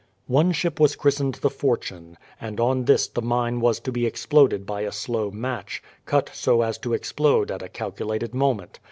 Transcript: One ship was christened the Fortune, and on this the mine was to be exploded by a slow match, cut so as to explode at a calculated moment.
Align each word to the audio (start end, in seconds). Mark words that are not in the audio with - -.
One 0.25 0.51
ship 0.51 0.79
was 0.79 0.95
christened 0.95 1.35
the 1.35 1.49
Fortune, 1.51 2.17
and 2.41 2.59
on 2.59 2.85
this 2.85 3.07
the 3.07 3.21
mine 3.21 3.59
was 3.59 3.79
to 3.81 3.91
be 3.91 4.07
exploded 4.07 4.65
by 4.65 4.81
a 4.81 4.91
slow 4.91 5.29
match, 5.29 5.83
cut 6.07 6.31
so 6.33 6.63
as 6.63 6.79
to 6.79 6.93
explode 6.95 7.51
at 7.51 7.61
a 7.61 7.69
calculated 7.69 8.33
moment. 8.33 8.79